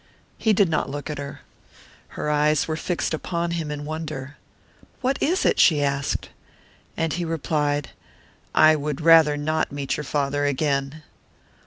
[0.39, 1.41] He did not look at her.
[2.17, 4.37] Her eyes were fixed upon him in wonder.
[5.01, 6.29] "What is it?" she asked.
[6.97, 7.91] And he replied,
[8.55, 11.03] "I would rather not meet your father again."